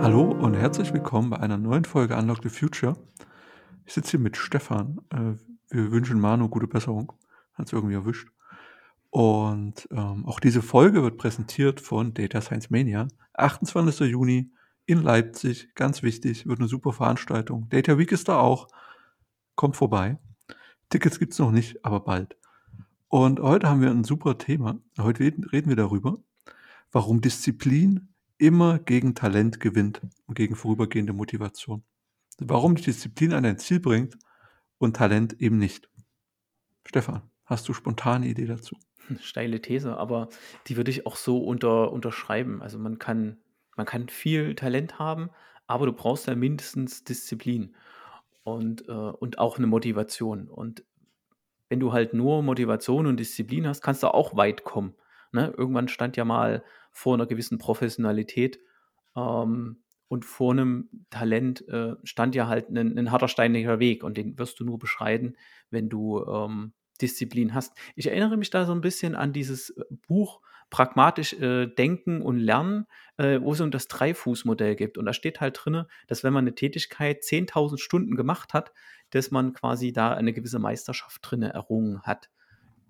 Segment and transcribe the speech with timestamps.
[0.00, 2.96] Hallo und herzlich willkommen bei einer neuen Folge Unlock the Future.
[3.84, 5.00] Ich sitze hier mit Stefan.
[5.10, 5.32] Äh,
[5.70, 7.14] wir wünschen Manu gute Besserung.
[7.54, 8.28] Hat es irgendwie erwischt.
[9.10, 13.08] Und ähm, auch diese Folge wird präsentiert von Data Science Mania.
[13.34, 14.08] 28.
[14.08, 14.52] Juni
[14.84, 17.68] in Leipzig, ganz wichtig, wird eine super Veranstaltung.
[17.70, 18.68] Data Week ist da auch.
[19.56, 20.16] Kommt vorbei.
[20.90, 22.36] Tickets gibt es noch nicht, aber bald.
[23.08, 24.80] Und heute haben wir ein super Thema.
[24.98, 26.18] Heute reden wir darüber,
[26.90, 31.84] warum Disziplin immer gegen Talent gewinnt und gegen vorübergehende Motivation.
[32.38, 34.18] Warum die Disziplin an ein Ziel bringt
[34.78, 35.88] und Talent eben nicht.
[36.84, 38.76] Stefan, hast du spontane Idee dazu?
[39.20, 40.28] Steile These, aber
[40.66, 42.60] die würde ich auch so unter, unterschreiben.
[42.60, 43.38] Also man kann,
[43.76, 45.30] man kann viel Talent haben,
[45.68, 47.76] aber du brauchst ja mindestens Disziplin
[48.42, 50.48] und, äh, und auch eine Motivation.
[50.48, 50.84] Und
[51.68, 54.94] wenn du halt nur Motivation und Disziplin hast, kannst du auch weit kommen.
[55.32, 55.52] Ne?
[55.56, 56.62] Irgendwann stand ja mal
[56.92, 58.58] vor einer gewissen Professionalität
[59.16, 64.16] ähm, und vor einem Talent äh, stand ja halt ein, ein, harter steiniger Weg und
[64.16, 65.36] den wirst du nur beschreiten,
[65.70, 67.76] wenn du ähm, Disziplin hast.
[67.96, 72.38] Ich erinnere mich da so ein bisschen an dieses äh, Buch Pragmatisch äh, Denken und
[72.38, 72.86] Lernen,
[73.18, 74.98] äh, wo es um das Dreifußmodell gibt.
[74.98, 78.72] Und da steht halt drin, dass wenn man eine Tätigkeit 10.000 Stunden gemacht hat,
[79.10, 82.30] dass man quasi da eine gewisse Meisterschaft drin errungen hat.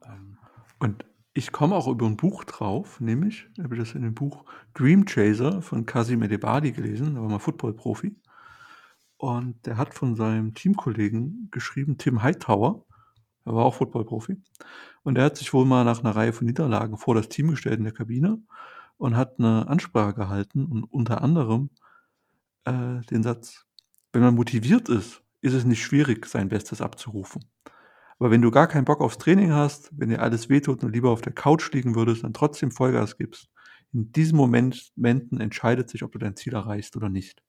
[0.05, 0.39] Ähm.
[0.79, 1.05] Und
[1.35, 5.05] ich komme auch über ein Buch drauf, nämlich, habe ich das in dem Buch Dream
[5.05, 8.17] Chaser von Kasim Edebadi gelesen, der war mal Football-Profi.
[9.19, 12.87] Und der hat von seinem Teamkollegen geschrieben, Tim Hightower,
[13.45, 14.43] er war auch Football-Profi.
[15.07, 17.79] Und er hat sich wohl mal nach einer Reihe von Niederlagen vor das Team gestellt
[17.79, 18.43] in der Kabine
[18.97, 21.71] und hat eine Ansprache gehalten und unter anderem
[22.65, 23.67] äh, den Satz,
[24.13, 27.45] wenn man motiviert ist, ist es nicht schwierig, sein Bestes abzurufen.
[28.19, 31.11] Aber wenn du gar keinen Bock aufs Training hast, wenn dir alles wehtut und lieber
[31.11, 33.49] auf der Couch liegen würdest, dann trotzdem Vollgas gibst,
[33.93, 37.45] in diesen Momenten entscheidet sich, ob du dein Ziel erreichst oder nicht.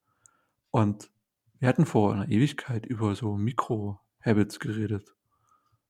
[0.69, 1.09] Und
[1.57, 5.16] wir hatten vor einer Ewigkeit über so Mikro-Habits geredet.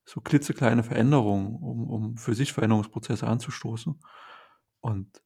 [0.07, 3.99] So klitzekleine Veränderungen, um, um für sich Veränderungsprozesse anzustoßen.
[4.79, 5.21] Und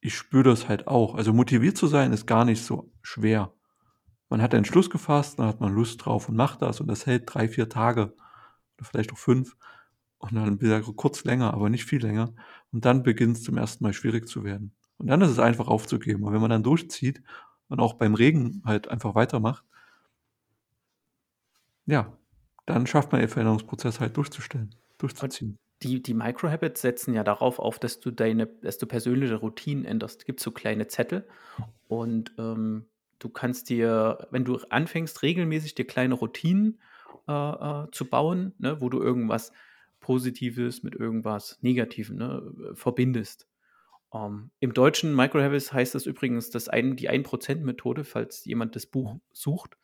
[0.00, 1.16] ich spüre das halt auch.
[1.16, 3.52] Also motiviert zu sein ist gar nicht so schwer.
[4.28, 7.04] Man hat einen Schluss gefasst, dann hat man Lust drauf und macht das und das
[7.04, 8.14] hält drei, vier Tage
[8.76, 9.56] oder vielleicht auch fünf
[10.18, 12.32] und dann wieder kurz länger, aber nicht viel länger.
[12.70, 14.72] Und dann beginnt es zum ersten Mal schwierig zu werden.
[14.98, 16.22] Und dann ist es einfach aufzugeben.
[16.22, 17.24] Und wenn man dann durchzieht
[17.66, 19.64] und auch beim Regen halt einfach weitermacht,
[21.86, 22.16] ja,
[22.66, 25.56] dann schafft man den Veränderungsprozess halt durchzustellen, durchzuziehen.
[25.82, 30.20] Die, die Microhabits setzen ja darauf auf, dass du deine, dass du persönliche Routinen änderst.
[30.20, 31.26] Es gibt so kleine Zettel
[31.88, 32.86] und ähm,
[33.18, 36.78] du kannst dir, wenn du anfängst, regelmäßig dir kleine Routinen
[37.28, 39.52] äh, äh, zu bauen, ne, wo du irgendwas
[40.00, 43.48] Positives mit irgendwas Negativem ne, verbindest.
[44.12, 49.16] Ähm, Im deutschen Microhabits heißt das übrigens das ein, die 1%-Methode, falls jemand das Buch
[49.32, 49.76] sucht.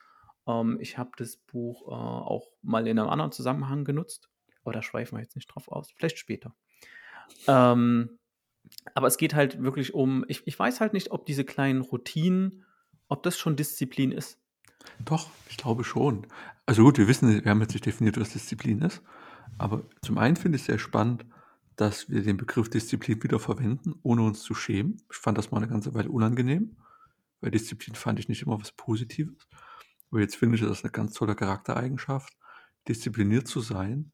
[0.48, 4.28] Ähm, ich habe das Buch äh, auch mal in einem anderen Zusammenhang genutzt,
[4.64, 6.54] aber da schweifen wir jetzt nicht drauf aus, vielleicht später.
[7.46, 8.18] Ähm,
[8.94, 12.64] aber es geht halt wirklich um, ich, ich weiß halt nicht, ob diese kleinen Routinen,
[13.08, 14.38] ob das schon Disziplin ist.
[15.04, 16.26] Doch, ich glaube schon.
[16.66, 19.02] Also gut, wir wissen, wir haben jetzt nicht definiert, was Disziplin ist.
[19.56, 21.24] Aber zum einen finde ich es sehr spannend,
[21.76, 25.00] dass wir den Begriff Disziplin wieder verwenden, ohne uns zu schämen.
[25.10, 26.76] Ich fand das mal eine ganze Weile unangenehm,
[27.40, 29.48] weil Disziplin fand ich nicht immer was Positives.
[30.10, 32.36] Aber jetzt finde ich das eine ganz tolle Charaktereigenschaft,
[32.86, 34.12] diszipliniert zu sein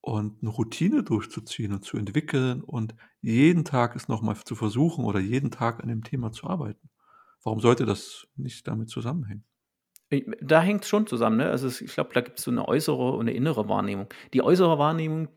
[0.00, 5.20] und eine Routine durchzuziehen und zu entwickeln und jeden Tag es nochmal zu versuchen oder
[5.20, 6.90] jeden Tag an dem Thema zu arbeiten.
[7.42, 9.44] Warum sollte das nicht damit zusammenhängen?
[10.40, 11.50] Da hängt es schon zusammen, ne?
[11.50, 14.06] Also, ich glaube, da gibt es so eine äußere und eine innere Wahrnehmung.
[14.32, 15.28] Die äußere Wahrnehmung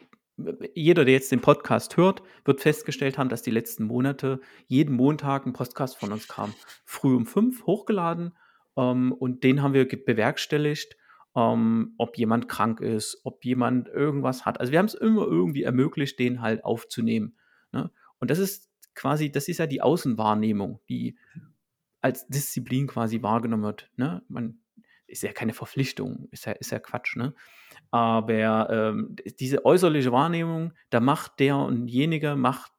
[0.74, 5.46] jeder, der jetzt den Podcast hört, wird festgestellt haben, dass die letzten Monate jeden Montag
[5.46, 6.53] ein Podcast von uns kam.
[6.86, 8.38] Früh um fünf hochgeladen,
[8.78, 10.97] ähm, und den haben wir bewerkstelligt,
[11.35, 14.59] ähm, ob jemand krank ist, ob jemand irgendwas hat.
[14.59, 17.38] Also, wir haben es immer irgendwie ermöglicht, den halt aufzunehmen,
[17.72, 17.91] ne?
[18.20, 21.17] Und das ist quasi das ist ja die Außenwahrnehmung, die
[22.02, 23.90] als Disziplin quasi wahrgenommen wird.
[23.96, 24.23] Ne?
[24.28, 24.59] Man
[25.08, 27.34] ist ja keine Verpflichtung, ist ja, ist ja Quatsch, ne?
[27.91, 32.72] Aber ähm, diese äußerliche Wahrnehmung, da macht der und jenige macht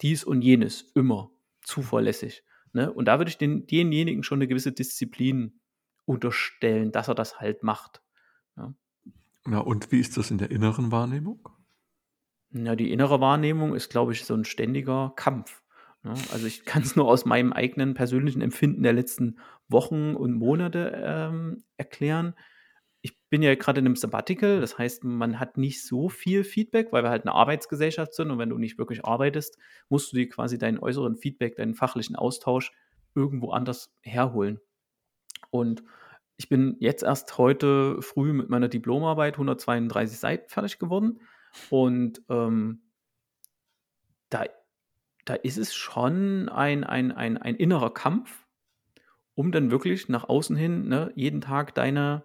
[0.00, 1.30] dies und jenes immer
[1.62, 2.44] zuverlässig.
[2.74, 2.92] Ne?
[2.92, 5.60] Und da würde ich den, denjenigen schon eine gewisse Disziplin
[6.04, 8.02] unterstellen, dass er das halt macht.
[8.56, 8.74] Ja.
[9.46, 11.48] Na, und wie ist das in der inneren Wahrnehmung?
[12.50, 15.62] Ja, die innere Wahrnehmung ist, glaube ich, so ein ständiger Kampf.
[16.02, 16.14] Ne?
[16.32, 19.38] Also ich kann es nur aus meinem eigenen persönlichen Empfinden der letzten
[19.68, 22.34] Wochen und Monate ähm, erklären.
[23.04, 26.90] Ich bin ja gerade in einem Sabbatical, das heißt, man hat nicht so viel Feedback,
[26.90, 29.58] weil wir halt eine Arbeitsgesellschaft sind und wenn du nicht wirklich arbeitest,
[29.90, 32.72] musst du dir quasi deinen äußeren Feedback, deinen fachlichen Austausch
[33.14, 34.58] irgendwo anders herholen.
[35.50, 35.84] Und
[36.38, 41.20] ich bin jetzt erst heute früh mit meiner Diplomarbeit 132 Seiten fertig geworden
[41.68, 42.84] und ähm,
[44.30, 44.46] da,
[45.26, 48.46] da ist es schon ein, ein, ein, ein innerer Kampf,
[49.34, 52.24] um dann wirklich nach außen hin ne, jeden Tag deine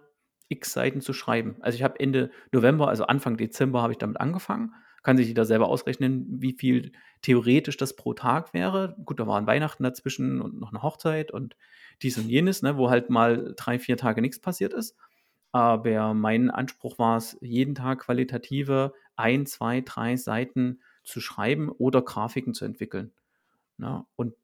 [0.50, 1.56] x Seiten zu schreiben.
[1.60, 4.74] Also ich habe Ende November, also Anfang Dezember habe ich damit angefangen.
[5.02, 6.92] Kann sich jeder selber ausrechnen, wie viel
[7.22, 8.96] theoretisch das pro Tag wäre.
[9.06, 11.56] Gut, da waren Weihnachten dazwischen und noch eine Hochzeit und
[12.02, 14.96] dies und jenes, ne, wo halt mal drei, vier Tage nichts passiert ist.
[15.52, 22.02] Aber mein Anspruch war es, jeden Tag qualitative ein, zwei, drei Seiten zu schreiben oder
[22.02, 23.12] Grafiken zu entwickeln.
[23.78, 24.04] Ne?
[24.16, 24.34] Und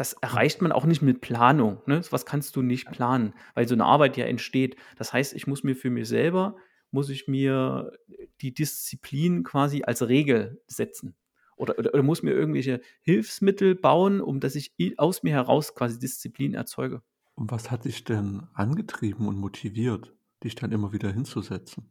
[0.00, 1.82] das erreicht man auch nicht mit Planung.
[1.84, 2.00] Ne?
[2.08, 4.76] Was kannst du nicht planen, weil so eine Arbeit ja entsteht.
[4.96, 6.56] Das heißt, ich muss mir für mich selber,
[6.90, 7.92] muss ich mir
[8.40, 11.16] die Disziplin quasi als Regel setzen.
[11.54, 15.98] Oder, oder, oder muss mir irgendwelche Hilfsmittel bauen, um dass ich aus mir heraus quasi
[15.98, 17.02] Disziplin erzeuge.
[17.34, 21.90] Und was hat dich denn angetrieben und motiviert, dich dann immer wieder hinzusetzen?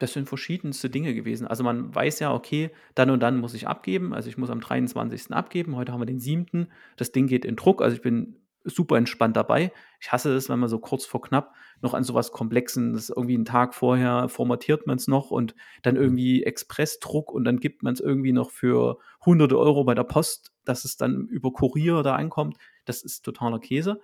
[0.00, 1.46] Das sind verschiedenste Dinge gewesen.
[1.46, 4.14] Also man weiß ja, okay, dann und dann muss ich abgeben.
[4.14, 5.30] Also ich muss am 23.
[5.30, 5.76] abgeben.
[5.76, 6.68] Heute haben wir den 7.
[6.96, 7.82] Das Ding geht in Druck.
[7.82, 9.72] Also ich bin super entspannt dabei.
[10.00, 13.10] Ich hasse es, wenn man so kurz vor knapp noch an sowas Komplexen, das ist
[13.10, 17.82] irgendwie einen Tag vorher formatiert man es noch und dann irgendwie Expressdruck und dann gibt
[17.82, 22.02] man es irgendwie noch für hunderte Euro bei der Post, dass es dann über Kurier
[22.02, 22.56] da ankommt.
[22.86, 24.00] Das ist totaler Käse.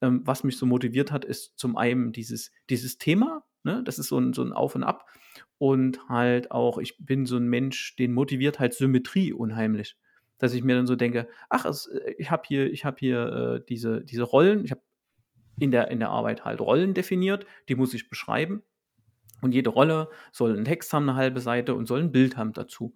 [0.00, 3.82] Ähm, was mich so motiviert hat, ist zum einen dieses, dieses Thema, Ne?
[3.84, 5.06] Das ist so ein, so ein Auf und Ab.
[5.58, 9.96] Und halt auch, ich bin so ein Mensch, den motiviert halt Symmetrie unheimlich.
[10.38, 13.26] Dass ich mir dann so denke, ach, es, äh, ich habe hier, ich habe hier
[13.60, 14.82] äh, diese, diese Rollen, ich habe
[15.58, 18.62] in der, in der Arbeit halt Rollen definiert, die muss ich beschreiben.
[19.42, 22.52] Und jede Rolle soll einen Text haben, eine halbe Seite und soll ein Bild haben
[22.52, 22.94] dazu.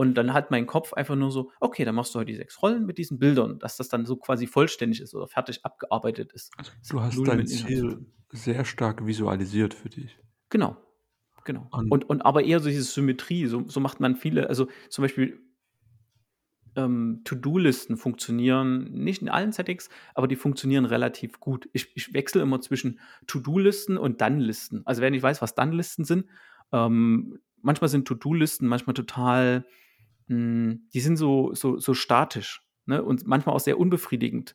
[0.00, 2.62] Und dann hat mein Kopf einfach nur so, okay, dann machst du heute die sechs
[2.62, 6.54] Rollen mit diesen Bildern, dass das dann so quasi vollständig ist oder fertig abgearbeitet ist.
[6.56, 10.18] Also, du hast dein Ziel sehr stark visualisiert für dich.
[10.48, 10.78] Genau,
[11.44, 11.68] genau.
[11.70, 15.02] Und, und, und aber eher so diese Symmetrie, so, so macht man viele, also zum
[15.02, 15.38] Beispiel
[16.76, 21.68] ähm, To-Do-Listen funktionieren nicht in allen Settings, aber die funktionieren relativ gut.
[21.74, 24.80] Ich, ich wechsle immer zwischen To-Do-Listen und Done-Listen.
[24.86, 26.24] Also wer nicht weiß, was Done-Listen sind,
[26.72, 29.66] ähm, manchmal sind To-Do-Listen manchmal total
[30.30, 33.02] hm, die sind so, so, so statisch ne?
[33.02, 34.54] und manchmal auch sehr unbefriedigend.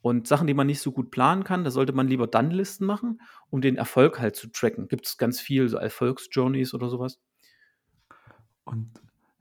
[0.00, 2.86] Und Sachen, die man nicht so gut planen kann, da sollte man lieber dann Listen
[2.86, 3.20] machen,
[3.50, 4.86] um den Erfolg halt zu tracken.
[4.86, 7.18] Gibt es ganz viel, so Erfolgsjourneys oder sowas.
[8.62, 8.92] Und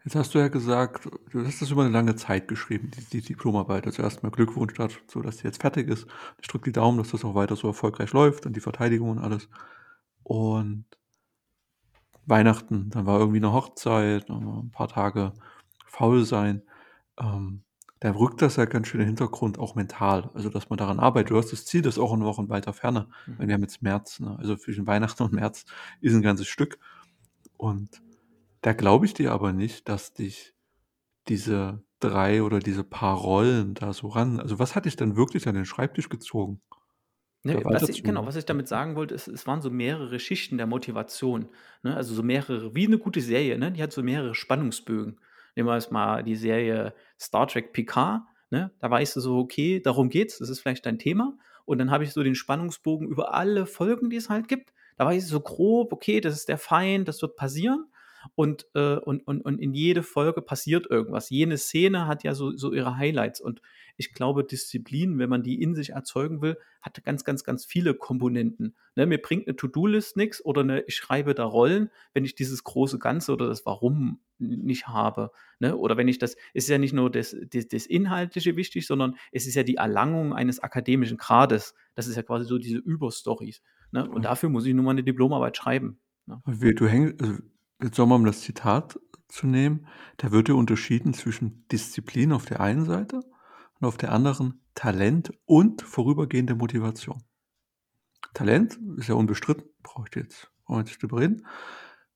[0.03, 3.21] jetzt hast du ja gesagt, du hast das über eine lange Zeit geschrieben, die, die
[3.21, 3.85] Diplomarbeit.
[3.85, 6.07] Also erstmal Glückwunsch dazu, dass die jetzt fertig ist.
[6.41, 9.19] Ich drücke die Daumen, dass das auch weiter so erfolgreich läuft und die Verteidigung und
[9.19, 9.47] alles.
[10.23, 10.85] Und
[12.25, 15.33] Weihnachten, dann war irgendwie eine Hochzeit, ein paar Tage
[15.87, 16.61] faul sein,
[17.19, 17.63] ähm,
[17.99, 20.29] dann rückt das ja ganz schön in den Hintergrund, auch mental.
[20.35, 21.31] Also, dass man daran arbeitet.
[21.31, 23.07] Du hast das Ziel, das ist auch in Wochen weiter Ferne.
[23.25, 23.47] Mhm.
[23.47, 24.37] Wir haben jetzt März, ne?
[24.37, 25.65] also zwischen Weihnachten und März
[25.99, 26.77] ist ein ganzes Stück.
[27.57, 28.01] Und
[28.61, 30.53] da glaube ich dir aber nicht, dass dich
[31.27, 34.39] diese drei oder diese paar Rollen da so ran.
[34.39, 36.61] Also, was hat dich denn wirklich an den Schreibtisch gezogen?
[37.43, 40.57] Ne, was ich, genau, was ich damit sagen wollte, ist, es waren so mehrere Schichten
[40.57, 41.47] der Motivation.
[41.81, 41.95] Ne?
[41.95, 43.71] Also so mehrere, wie eine gute Serie, ne?
[43.71, 45.19] die hat so mehrere Spannungsbögen.
[45.57, 48.21] Nehmen wir jetzt mal die Serie Star Trek Picard.
[48.51, 48.71] Ne?
[48.79, 51.35] Da weißt du so, okay, darum geht's, das ist vielleicht dein Thema.
[51.65, 54.71] Und dann habe ich so den Spannungsbogen über alle Folgen, die es halt gibt.
[54.97, 57.87] Da weiß ich so grob, okay, das ist der Feind, das wird passieren.
[58.35, 61.29] Und, äh, und, und, und in jede Folge passiert irgendwas.
[61.29, 63.41] Jene Szene hat ja so, so ihre Highlights.
[63.41, 63.61] Und
[63.97, 67.95] ich glaube, Disziplin, wenn man die in sich erzeugen will, hat ganz, ganz, ganz viele
[67.95, 68.75] Komponenten.
[68.95, 72.63] Ne, mir bringt eine To-Do-List nichts oder eine, ich schreibe da Rollen, wenn ich dieses
[72.63, 75.31] große Ganze oder das Warum nicht habe.
[75.59, 75.75] Ne?
[75.75, 79.15] Oder wenn ich das, es ist ja nicht nur das, das, das, Inhaltliche wichtig, sondern
[79.31, 81.73] es ist ja die Erlangung eines akademischen Grades.
[81.95, 83.61] Das ist ja quasi so diese Überstories.
[83.91, 84.07] Ne?
[84.07, 85.99] Und dafür muss ich nun mal eine Diplomarbeit schreiben.
[86.27, 86.41] Ne?
[86.45, 87.39] Du hängst, also
[87.81, 92.45] jetzt soll man um das Zitat zu nehmen, da wird ja unterschieden zwischen Disziplin auf
[92.45, 93.21] der einen Seite
[93.79, 97.23] und auf der anderen Talent und vorübergehende Motivation.
[98.33, 101.45] Talent ist ja unbestritten, brauche ich jetzt, brauche ich jetzt drüber reden.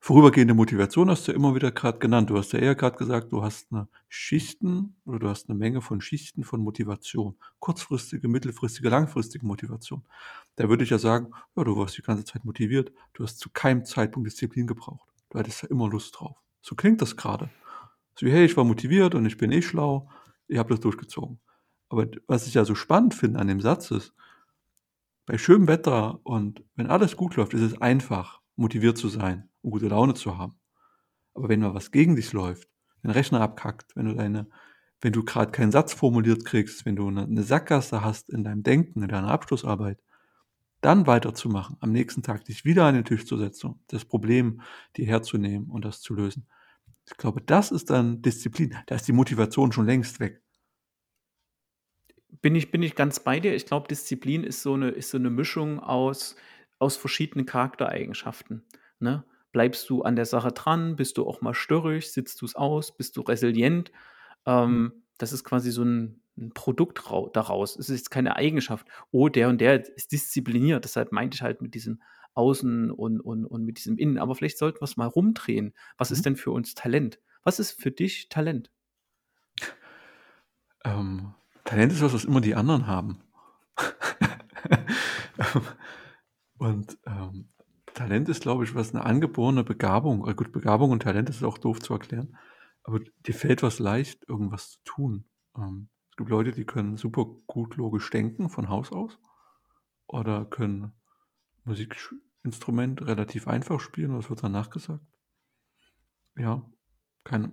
[0.03, 2.31] Vorübergehende Motivation hast du immer wieder gerade genannt.
[2.31, 5.79] Du hast ja eher gerade gesagt, du hast eine Schichten oder du hast eine Menge
[5.79, 7.37] von Schichten von Motivation.
[7.59, 10.03] Kurzfristige, mittelfristige, langfristige Motivation.
[10.55, 12.91] Da würde ich ja sagen, ja, du warst die ganze Zeit motiviert.
[13.13, 15.10] Du hast zu keinem Zeitpunkt Disziplin gebraucht.
[15.31, 16.37] Du hattest ja immer Lust drauf.
[16.61, 17.49] So klingt das gerade.
[18.15, 20.09] So wie, hey, ich war motiviert und ich bin eh schlau.
[20.47, 21.39] Ich habe das durchgezogen.
[21.89, 24.13] Aber was ich ja so spannend finde an dem Satz ist,
[25.25, 29.71] bei schönem Wetter und wenn alles gut läuft, ist es einfach, motiviert zu sein und
[29.71, 30.59] gute Laune zu haben.
[31.33, 32.69] Aber wenn mal was gegen dich läuft,
[33.03, 34.47] dein Rechner abkackt, wenn du deine
[35.01, 38.63] wenn du gerade keinen Satz formuliert kriegst, wenn du eine 'ne Sackgasse hast in deinem
[38.63, 39.99] Denken, in deiner Abschlussarbeit,
[40.81, 44.61] dann weiterzumachen, am nächsten Tag dich wieder an den Tisch zu setzen, das Problem
[44.97, 46.47] dir herzunehmen und das zu lösen.
[47.07, 48.75] Ich glaube, das ist dann Disziplin.
[48.87, 50.41] Da ist die Motivation schon längst weg.
[52.41, 53.53] Bin ich bin ich ganz bei dir.
[53.55, 56.35] Ich glaube, Disziplin ist so 'ne ist so 'ne Mischung aus
[56.79, 58.63] aus verschiedenen Charaktereigenschaften,
[58.99, 59.23] ne?
[59.51, 60.95] Bleibst du an der Sache dran?
[60.95, 62.07] Bist du auch mal störrisch?
[62.11, 62.95] Sitzt du's aus?
[62.95, 63.91] Bist du resilient?
[64.45, 67.75] Ähm, das ist quasi so 'n 'n Produkt rau daraus.
[67.77, 68.87] Es ist keine Eigenschaft.
[69.11, 70.83] Oh, der und der ist diszipliniert.
[70.85, 72.01] Deshalb meinte ich halt mit diesem
[72.33, 74.17] Außen und und und mit diesem Innen.
[74.19, 75.73] Aber vielleicht sollten wir's mal rumdrehen.
[75.97, 76.23] Was ist Mhm.
[76.25, 77.19] denn für uns Talent?
[77.43, 78.69] Was ist für dich Talent?
[80.85, 81.33] Ähm,
[81.63, 83.19] Talent ist was, was immer die anderen haben.
[86.57, 87.49] Und, ähm,
[87.93, 91.57] Talent ist, glaube ich, was 'ne angeborene Begabung äh, gut, Begabung und Talent ist auch
[91.57, 92.37] doof zu erklären,
[92.83, 95.25] aber dir fällt was leicht, irgendwas zu tun.
[95.57, 99.17] Ähm, es gibt Leute, die können super gut logisch denken von Haus aus
[100.07, 100.93] oder können
[101.63, 102.13] Musik sch
[102.43, 105.05] Instrument relativ einfach spielen, was wird dann nachgesagt?
[106.35, 106.67] Ja,
[107.23, 107.51] keine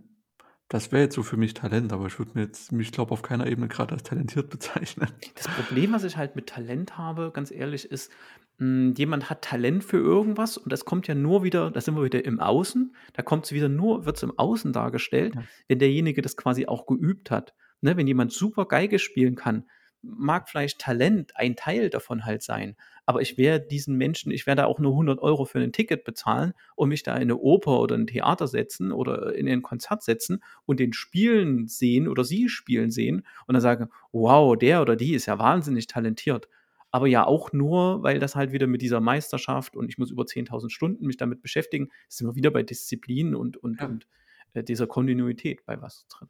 [0.68, 3.22] das wäre jetzt so für mich Talent, aber ich würde mir jetzt mich, glaube auf
[3.22, 5.08] keiner Ebene grad als talentiert bezeichnen.
[5.34, 8.12] Das Problem, was ich halt mit Talent habe, ganz ehrlich, ist,
[8.58, 12.04] hm, jemand hat Talent für irgendwas und das kommt ja nur wieder da sind wir
[12.04, 12.94] wieder im Außen.
[13.14, 15.42] Da kommt's wieder nur wird's im Außen dargestellt, Ja.
[15.68, 17.96] wenn derjenige das quasi auch geübt hat, ne?
[17.96, 19.64] Wenn jemand super Geige spielen kann,
[20.02, 24.66] mag vielleicht Talent ein Teil davon halt sein, aber ich werde diesen Menschen ich werde
[24.66, 27.96] auch nur 100 € für 'nen Ticket bezahlen und mich da in 'ne Oper oder
[27.96, 32.90] 'n Theater setzen oder in ein Konzert setzen und den spielen sehen oder sie spielen
[32.92, 36.48] sehen und dann sagen: „Wow, der oder die ist ja wahnsinnig talentiert.“
[36.92, 40.26] Aber ja auch nur, weil das halt wieder mit dieser Meisterschaft und ich muss über
[40.26, 43.88] 10.000 Stunden mich damit beschäftigen sind wir wieder bei Disziplin und und Ja.
[43.88, 44.06] und,
[44.54, 46.28] äh, dieser Kontinuität bei was drin.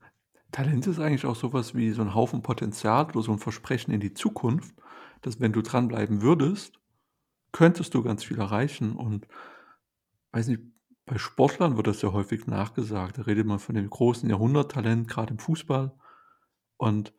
[0.53, 3.93] Talent ist eigentlich auch so was wie so 'n Haufen Potenzial oder so 'n Versprechen
[3.93, 4.75] in die Zukunft,
[5.23, 6.81] dass wenn du dranbleiben würdest,
[7.53, 9.27] könntest du ganz viel erreichen und
[10.35, 10.63] weiß nicht,
[11.07, 13.17] bei Sportlern wird das ja häufig nachgesagt.
[13.19, 15.95] Da redet man von dem großen Jahrhunderttalent, grad im Fußball.
[16.79, 17.15] Und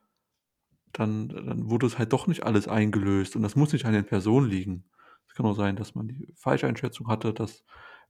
[0.93, 4.05] dann dann wurde es halt doch nicht alles eingelöst und das muss nicht an den
[4.05, 4.85] Personen liegen.
[5.27, 7.63] Es kann auch sein, dass man die Falscheinschätzung hatte, dass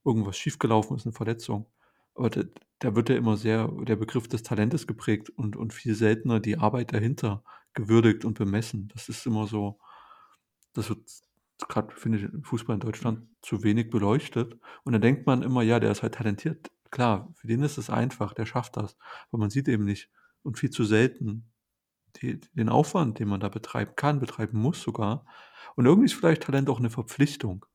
[0.06, 1.68] irgendwas schiefgelaufen ist, 'ne Verletzung.
[2.20, 2.44] Aber da
[2.82, 6.58] da wird ja immer sehr der Begriff des Talentes geprägt und und viel seltener die
[6.58, 8.90] Arbeit dahinter gewürdigt und bemessen.
[8.94, 9.80] Das ist immer so
[10.74, 11.10] das wird
[11.68, 14.58] grad, finde ich, im Fußball in Deutschland zu wenig beleuchtet.
[14.84, 17.90] Und dann denkt man immer: „Ja, der ist halt talentiert.“ Klar, für den ist es
[17.90, 18.98] einfach, der schafft das.
[19.32, 20.10] Aber man sieht eben nicht
[20.44, 21.52] und viel zu selten
[22.22, 25.26] die den Aufwand, den man da betreiben kann, betreiben muss sogar.
[25.78, 27.66] Und irgendwie ist vielleicht Talent auch 'ne Verpflichtung.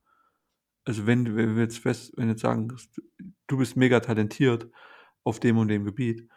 [0.87, 2.67] Also, wenn wenn wir jetzt fest wenn jetzt sagen,
[3.47, 4.69] du bist mega talentiert
[5.23, 6.29] auf dem und dem Gebiet,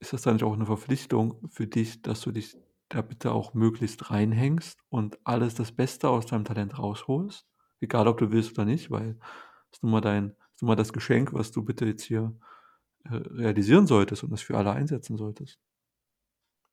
[0.00, 2.56] ist das dann nicht auch 'ne Verpflichtung für dich, dass du dich
[2.90, 7.46] da bitte auch möglichst reinhängst und alles das Beste aus deinem Talent rausholst?
[7.80, 9.18] Egal, ob du willst oder nicht, weil
[9.72, 12.34] ist nun mal dein ist nun mal das Geschenk, was du bitte jetzt hier,
[13.04, 15.56] äh, realisieren solltest und das für alle einsetzen solltest.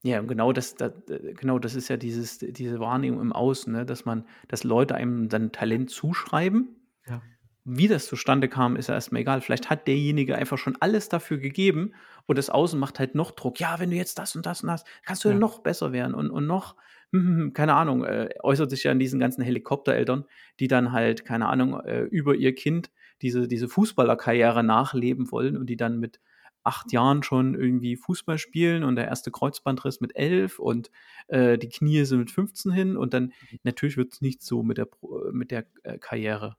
[0.03, 3.85] Ja, genau das da d genau das ist ja dieses diese Wahrnehmung im Außen, ne,
[3.85, 6.75] dass man dass Leute einem dann Talent zuschreiben.
[7.07, 7.27] Ja.
[7.69, 9.41] Wie das zustande kam, ist ja erst mal egal.
[9.41, 11.93] Vielleicht hat derjenige einfach schon alles dafür gegeben
[12.25, 13.59] und das Außen macht halt noch Druck.
[13.59, 16.13] „Ja, wenn du jetzt das und das und das kannst du ja noch besser werden
[16.15, 16.75] und und noch
[17.11, 20.25] hm, hm, hm.“ Keine Ahnung, äh, äußert sich ja in diesen ganzen Helikoptereltern,
[20.61, 22.89] die dann halt, keine Ahnung, äh, über ihr Kind
[23.21, 26.19] diese diese Fußballerkarriere nachleben wollen und die dann mit
[26.63, 29.31] 8 Jahren schon irgendwie Fußball spielen und der 1.
[29.31, 30.89] Kreuzbandriss mit 11 und,
[31.27, 33.33] äh, die Knie sind mit 15 hin und dann
[33.63, 34.87] natürlich wird's nicht so mit der
[35.31, 36.55] mit der, äh, Karriere,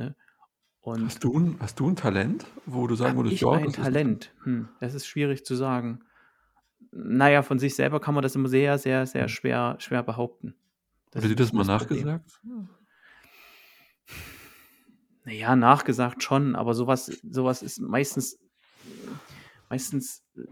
[0.00, 0.16] ne?
[0.80, 3.72] Und Hast du 'n hast du 'n Talent, wo du sagen würdest: ich „Ja, ein
[3.72, 4.34] Talent?“ Talent?
[4.44, 6.00] Hm, das ist schwierig zu sagen.
[6.92, 9.28] Na ja, von sich selber kann man das immer sehr, sehr, sehr Mhm.
[9.28, 10.56] schwer schwer behaupten.
[11.12, 11.64] Das dir 'n das mal Problem.
[11.64, 12.40] nachgesagt?
[15.24, 18.38] Na ja, nachgesagt schon, aber so was so was ist meistens
[19.70, 20.42] meistens, äh,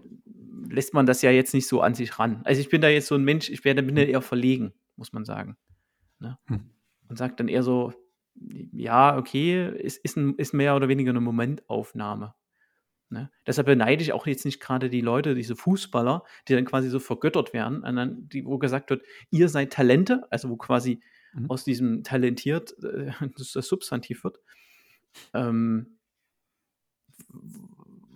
[0.70, 2.40] lässt man das ja jetzt nicht so an sich ran.
[2.44, 5.12] Also, ich bin da jetzt so 'n Mensch, ich werde bin da eher verlegen, muss
[5.12, 5.56] man sagen,
[6.20, 6.38] ne?
[6.48, 6.68] Hm.
[7.08, 7.92] Und sage dann eher so:
[8.72, 12.34] „Ja, okay, ist ist 'n ist mehr oder weniger 'ne Momentaufnahme“,
[13.10, 13.30] ne?
[13.46, 17.00] Deshalb beneide ich auch jetzt nicht grade die Leute, diese Fußballer, die dann quasi so
[17.00, 21.02] vergöttert werden dann die wo gesagt wird: „Ihr seid Talente“, also, wo quasi
[21.34, 21.48] Mhm.
[21.48, 24.40] aus diesem talentiert, äh, das Substantiv wird.
[25.34, 25.98] Ähm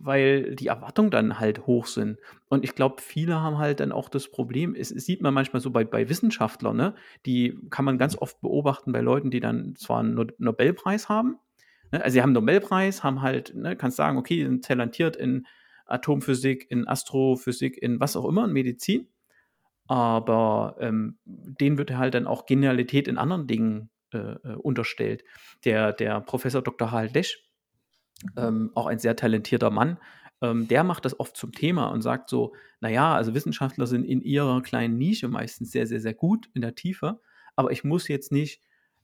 [0.03, 2.19] weil die Erwartungen dann halt hoch sind.
[2.49, 5.71] Und ich glaube, viele haben halt dann auch das Problem, es, sieht man manchmal so
[5.71, 6.95] bei, bei Wissenschaftlern, ne?
[7.25, 11.39] die kann man ganz oft beobachten bei Leuten, die dann zwar einen no Nobelpreis haben,
[11.93, 12.03] ne?
[12.03, 15.47] also sie haben einen Nobelpreis, haben halt, ne, kannst sagen, okay, die sind talentiert in
[15.87, 19.09] Atomphysik, in Astrophysik, in was auch immer, in Medizin,
[19.87, 25.23] aber ähm, denen wird halt dann auch Genialität in anderen Dingen äh, äh unterstellt.
[25.65, 26.91] Der, der Professor Dr.
[26.91, 27.52] Harald Lesch,
[28.37, 29.99] ähm, auch ein sehr talentierter Mann,
[30.41, 34.21] ähm, der macht das oft zum Thema und sagt so, naja, also Wissenschaftler sind in
[34.21, 37.21] ihrer kleinen Nische meistens sehr, sehr, sehr gut in der Tiefe,
[37.57, 38.61] aber ich muss jetzt nicht,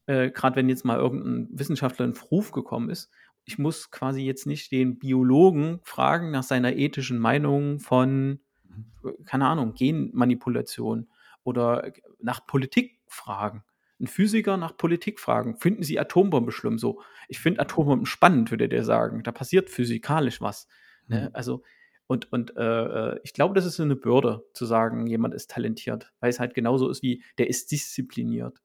[0.07, 3.11] äh, gerade wenn jetzt mal irgendein Wissenschaftler in Ruf gekommen ist,
[3.45, 8.87] ich muss quasi jetzt nicht den Biologen fragen nach seiner ethischen Meinung von, mhm.
[9.05, 11.09] äh, keine Ahnung, Genmanipulation
[11.45, 13.63] oder nach Politik fragen
[14.01, 15.57] ein Physiker nach Politik fragen.
[15.57, 16.79] Finden Sie Atombombe schlimm?
[16.79, 19.23] So, ich finde Atombomben spannend, würde der sagen.
[19.23, 20.69] Da passiert physikalisch was.
[21.07, 21.23] Ne?
[21.23, 21.31] Mhm.
[21.33, 21.63] Also,
[22.07, 22.63] und, und äh,
[23.13, 26.41] äh, ich glaube, das ist so eine Bürde, zu sagen, jemand ist talentiert, weil es
[26.41, 28.63] halt genauso ist wie, der ist diszipliniert.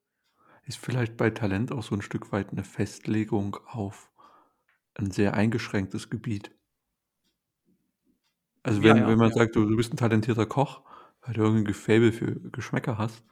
[0.66, 4.10] Ist vielleicht bei Talent auch so ein Stück weit eine Festlegung auf
[4.94, 6.52] ein sehr eingeschränktes Gebiet.
[8.62, 9.34] Also wenn, ja, ja, wenn man ja.
[9.34, 10.82] sagt, du, du bist ein talentierter Koch,
[11.20, 13.22] weil du irgendein Gefäbel für Geschmäcker hast,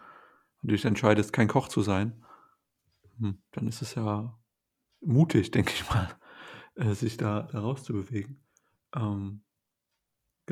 [0.62, 2.24] und dich entscheidest, kein Koch zu sein,
[3.18, 4.38] hm, dann ist es ja
[5.00, 6.08] mutig, denke ich mal,
[6.74, 8.42] äh, sich da, da rauszubewegen.
[8.94, 9.42] Ähm,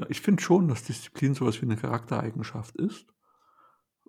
[0.09, 3.07] ich finde schon, dass Disziplin sowas wie eine Charaktereigenschaft ist,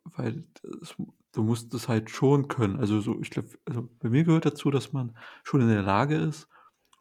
[0.04, 0.96] weil das,
[1.32, 2.80] du musst es halt schon können.
[2.80, 6.16] Also so, ich glaube, also bei mir gehört dazu, dass man schon in der Lage
[6.16, 6.48] ist,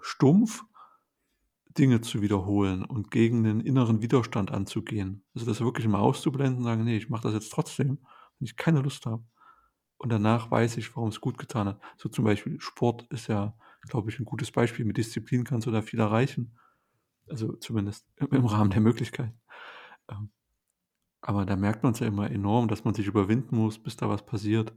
[0.00, 0.64] stumpf
[1.78, 5.24] Dinge zu wiederholen und gegen den inneren Widerstand anzugehen.
[5.34, 7.98] Also das wirklich mal auszublenden und sagen, nee, ich mache das jetzt trotzdem
[8.40, 9.22] wenn ich keine Lust habe.
[9.98, 11.80] Und danach weiß ich, warum es gut getan hat.
[11.98, 13.54] So zum Beispiel Sport ist ja,
[13.88, 14.86] glaube ich, ein gutes Beispiel.
[14.86, 16.56] Mit Disziplin kannst du da viel erreichen.
[17.28, 19.32] Also zumindest im, Rahmen der Möglichkeit.
[20.08, 20.30] Ähm,
[21.20, 24.08] aber da merkt man es ja immer enorm, dass man sich überwinden muss, bis da
[24.08, 24.72] was passiert.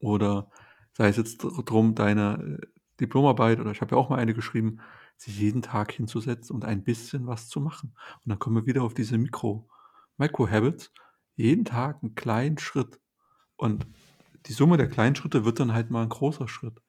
[0.00, 0.50] Oder
[0.92, 2.66] sei es jetzt darum, deine äh,
[3.00, 4.80] Diplomarbeit, oder ich habe ja auch mal eine geschrieben,
[5.16, 7.94] sich jeden Tag hinzusetzen und ein bisschen was zu machen.
[8.24, 9.68] Und dann kommen wir wieder auf diese Mikro,
[10.16, 10.92] Micro-Habits,
[11.40, 13.00] jeden Tag einen kleinen Schritt.
[13.56, 13.86] Und
[14.46, 16.80] die Summe der kleinen Schritte wird dann halt mal ein großer Schritt.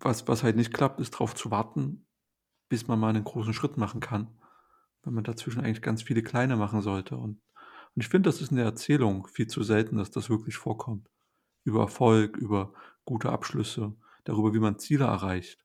[0.00, 2.06] Was, was halt nicht klappt, ist darauf zu warten,
[2.68, 4.40] bis man mal einen großen Schritt machen kann.
[5.02, 7.16] Wenn man dazwischen eigentlich ganz viele kleine machen sollte.
[7.16, 7.40] Und,
[7.94, 11.08] und ich finde, das ist in der Erzählung viel zu selten, dass das wirklich vorkommt.
[11.64, 12.72] Über Erfolg, über
[13.04, 15.64] gute Abschlüsse, darüber, wie man Ziele erreicht.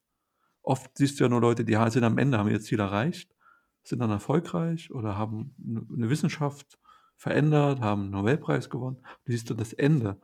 [0.62, 3.34] Oft siehst du ja nur Leute, die sind am Ende, haben ihr Ziel erreicht
[3.82, 5.54] sind dann erfolgreich oder haben
[5.94, 6.78] eine Wissenschaft
[7.20, 8.96] verändert, haben einen Nobelpreis gewonnen.
[9.26, 10.18] Du siehst dann das Ende.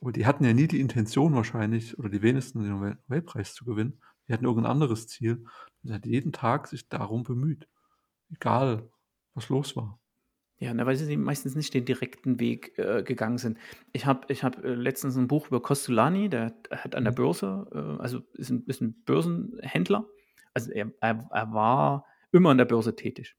[0.00, 4.00] Aber die hatten ja nie die Intention wahrscheinlich, oder die wenigsten den Nobelpreis zu gewinnen.
[4.26, 5.44] Die hatten irgendein anderes Ziel.
[5.84, 7.68] Und hat jeden Tag sich darum bemüht.
[8.34, 8.90] Egal,
[9.34, 10.00] was los war.
[10.58, 13.56] Ja, na, weil sie meistens nicht den direkten Weg äh, gegangen sind.
[13.92, 17.16] Ich habe ich hab, äh, letztens ein Buch über Costolani, der hat an der mhm.
[17.16, 20.08] Börse, äh, also ist ein, ist ein Börsenhändler.
[20.54, 23.36] Also er, er, er war immer an der Börse tätig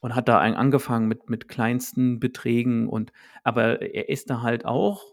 [0.00, 5.04] und hat da angefangen mit, mit kleinsten Beträgen und aber er ist da halt auch,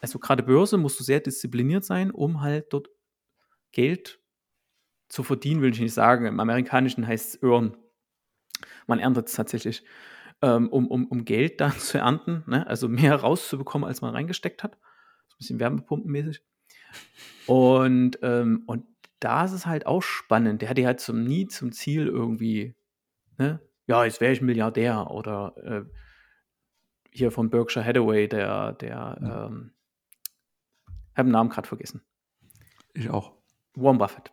[0.00, 2.88] also gerade Börse musst du sehr diszipliniert sein, um halt dort
[3.72, 4.20] Geld
[5.08, 6.26] zu verdienen, will ich nicht sagen.
[6.26, 7.76] Im Amerikanischen heißt es earn.
[8.86, 9.84] Man erntet es tatsächlich,
[10.42, 12.66] ähm, um, um, um Geld dann zu ernten, ne?
[12.66, 14.78] also mehr rauszubekommen, als man reingesteckt hat.
[15.28, 16.42] So ein bisschen wärmepumpenmäßig.
[17.46, 18.84] Und, ähm, und
[19.20, 20.62] da ist es halt auch spannend.
[20.62, 22.74] Der hatte halt zum, nie zum Ziel irgendwie,
[23.36, 23.60] ne?
[23.88, 25.84] Ja, jetzt wäre ich Milliardär oder äh,
[27.10, 29.46] hier von Berkshire Hathaway, der, der, ja.
[29.46, 29.72] ähm,
[31.16, 32.02] habe den Namen gerade vergessen.
[32.94, 33.32] Ich auch.
[33.74, 34.32] Warren Buffett.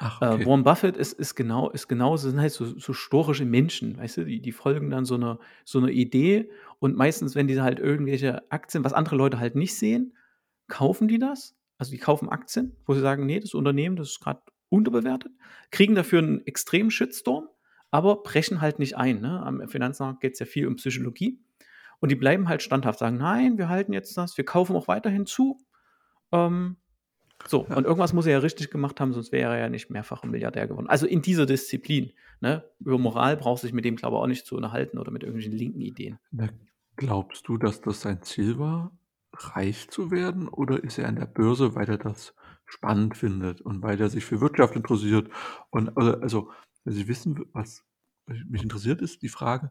[0.00, 0.42] Ach, äh, okay.
[0.42, 4.16] äh, Warren Buffett ist, ist genau, ist genau, sind halt so, so storische Menschen, weißt
[4.16, 7.78] du, die, die folgen dann so einer so eine Idee und meistens, wenn die halt
[7.78, 10.16] irgendwelche Aktien, was andere Leute halt nicht sehen,
[10.66, 14.20] kaufen die das also die kaufen Aktien, wo sie sagen, nee, das Unternehmen, das ist
[14.20, 15.32] gerade unterbewertet,
[15.70, 17.48] kriegen dafür einen extremen Shitstorm,
[17.96, 19.20] aber brechen halt nicht ein.
[19.20, 19.42] Ne?
[19.42, 21.40] Am Finanzmarkt geht es ja viel um Psychologie.
[21.98, 25.24] Und die bleiben halt standhaft, sagen, nein, wir halten jetzt das, wir kaufen auch weiterhin
[25.24, 25.58] zu.
[26.30, 26.76] Ähm,
[27.46, 27.76] so, ja.
[27.76, 30.66] und irgendwas muss er ja richtig gemacht haben, sonst wäre er ja nicht mehrfacher Milliardär
[30.66, 30.88] geworden.
[30.88, 32.12] Also in dieser Disziplin.
[32.40, 32.64] Ne?
[32.80, 35.56] Über Moral braucht sich mit dem, glaube ich, auch nicht zu unterhalten oder mit irgendwelchen
[35.56, 36.18] linken Ideen.
[36.30, 36.50] Na,
[36.96, 38.92] glaubst du, dass das sein Ziel war?
[39.38, 43.82] reich zu werden oder ist er an der Börse, weil er das spannend findet und
[43.82, 45.30] weil er sich für Wirtschaft interessiert?
[45.70, 46.50] Und also, also
[46.84, 47.84] wenn Sie wissen, was
[48.26, 49.70] mich interessiert, ist die Frage,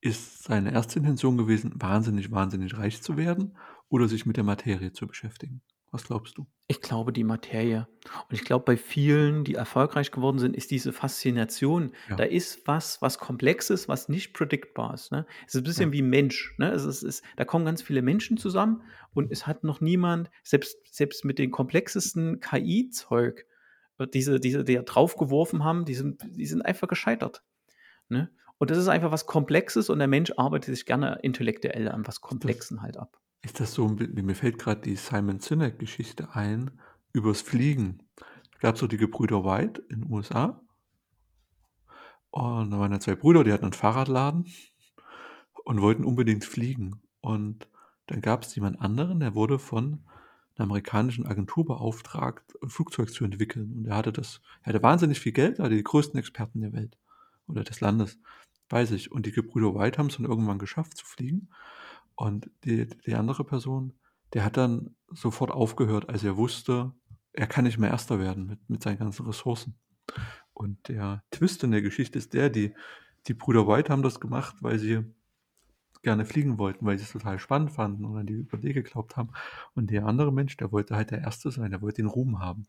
[0.00, 3.56] ist seine erste Intention gewesen, wahnsinnig, wahnsinnig reich zu werden
[3.88, 5.62] oder sich mit der Materie zu beschäftigen?
[5.90, 6.46] Was glaubst du?
[6.66, 7.86] Ich glaube, die Materie.
[8.28, 11.92] Und ich glaube, bei vielen, die erfolgreich geworden sind, ist diese Faszination.
[12.08, 12.16] Ja.
[12.16, 15.12] Da ist was, was Komplexes, was nicht predictbar ist.
[15.12, 15.24] Ne?
[15.46, 15.92] Es ist ein bisschen Ja.
[15.92, 16.54] wie Mensch.
[16.58, 16.72] Ne?
[16.72, 20.30] Es ist, es ist, da kommen ganz viele Menschen zusammen und es hat noch niemand,
[20.42, 23.46] selbst, selbst mit den komplexesten KI-Zeug,
[23.98, 27.44] äh, diese, diese, die da draufgeworfen haben, die sind, die sind einfach gescheitert.
[28.10, 28.30] Ne?
[28.58, 32.20] Und das ist einfach was Komplexes und der Mensch arbeitet sich gerne intellektuell an was
[32.20, 33.18] Komplexen halt ab.
[33.44, 36.70] Ist das so mir fällt grad die Simon Sinek-Geschichte ein
[37.12, 37.98] übers Fliegen.
[38.52, 40.64] Da gab's so die Gebrüder White in den USA.
[42.34, 44.46] Und da waren da 2 Brüder, die hatten 'n Fahrradladen
[45.64, 47.02] und wollten unbedingt fliegen.
[47.20, 47.68] Und
[48.06, 50.04] dann gab's jemand anderen, der wurde von
[50.58, 53.72] 'ner amerikanischen Agentur beauftragt, 'n Flugzeug zu entwickeln.
[53.76, 56.72] Und er hatte das er hatte wahnsinnig viel Geld, er hatte die größten Experten der
[56.72, 56.96] Welt
[57.46, 58.18] oder des Landes
[58.68, 59.12] bei sich.
[59.12, 61.50] Und die Gebrüder White haben's dann irgendwann geschafft zu fliegen.
[62.14, 63.94] Und die die andere Person,
[64.32, 66.92] der hat dann sofort aufgehört, als er wusste,
[67.32, 69.78] er kann nicht mehr Erster werden mit mit seinen ganzen Ressourcen.
[70.52, 72.74] Und der Twist in der Geschichte ist der, die
[73.26, 75.02] die Brüder White haben das gemacht, weil sie
[76.02, 79.30] gerne fliegen wollten, weil sie's total spannend fanden und an die Idee geglaubt haben.
[79.74, 82.66] Und der andere Mensch, der wollte halt der Erste sein, der wollte den Ruhm haben.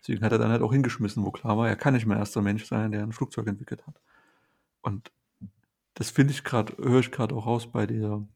[0.00, 2.42] Deswegen hat er dann halt auch hingeschmissen, wo klar war, er kann nicht mehr erster
[2.42, 4.00] Mensch sein, der 'n Flugzeug entwickelt hat.
[4.82, 5.12] Und
[5.94, 8.26] das finde ich grad höre ich grad auch raus bei der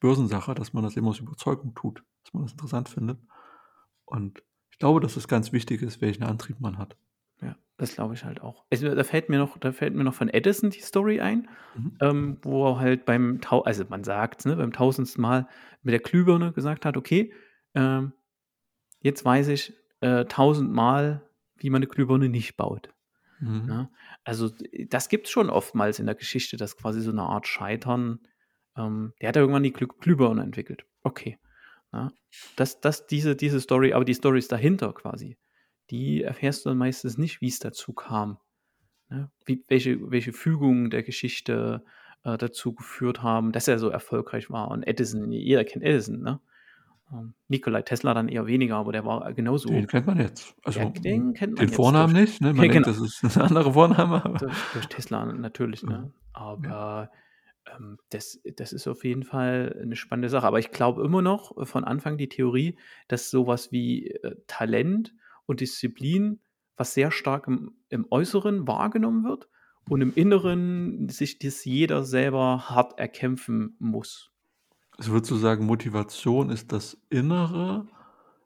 [0.00, 3.20] Börsensache, dass man das immer aus Überzeugung tut, dass man das interessant findet.
[4.06, 6.96] Und ich glaube, dass es ganz wichtig ist, welchen Antrieb man hat.
[7.40, 8.64] Ja, das glaube ich halt auch.
[8.70, 11.96] Also, da fällt mir noch da fällt mir noch von Edison die Story ein, Mhm.
[12.00, 15.48] ähm, wo er halt beim Tau also, man sagt's, ne, beim tausendsten Mal
[15.82, 17.32] mit der Glühbirne gesagt hat: „Okay,
[17.74, 18.12] ähm,
[19.02, 21.22] jetzt weiß ich, äh, tausendmal,
[21.56, 22.90] wie man 'ne Glühbirne nicht baut.“
[23.40, 23.66] Mhm.
[23.66, 23.90] Ne?
[24.24, 24.50] Also,
[24.90, 28.20] das gibt's schon oftmals in der Geschichte, dass quasi so 'ne Art Scheitern
[28.78, 30.86] ähm, der hat ja irgendwann die Glüh Glühbirne entwickelt.
[31.04, 31.38] Okay,
[31.92, 32.12] ne?
[32.56, 35.38] Das das diese diese Story aber die Storys dahinter quasi,
[35.90, 38.38] die erfährst du dann meistens nicht, wie's dazu kam,
[39.10, 39.30] ne?
[39.46, 41.84] Wie welche welche Fügungen der Geschichte,
[42.24, 44.70] äh, dazu geführt haben, dass er so erfolgreich war.
[44.70, 46.40] Und Edison, jeder kennt Edison, ne?
[47.12, 50.54] Ähm, Nikolai Tesla dann eher weniger, aber der war genauso Den kennt man jetzt.
[50.64, 52.52] Also, Ja, den kennt man den Vornamen durch nicht, ne?
[52.54, 52.88] Man ja, denkt, genau.
[52.88, 56.12] das ist 'n anderer Vorname, Durch durch Tesla natürlich, ne?
[56.32, 57.10] Aber,
[57.66, 60.46] ähm, das das ist auf jeden Fall 'ne spannende Sache.
[60.46, 65.14] Aber ich glaube immer noch von Anfang die Theorie, dass so was wie, äh, Talent
[65.46, 66.40] und Disziplin,
[66.76, 69.48] was sehr stark im im Äußeren wahrgenommen wird
[69.88, 74.31] und im Inneren sich das jeder selber hart erkämpfen muss.
[74.98, 77.86] Also, würdest du sagen, Motivation ist das Innere?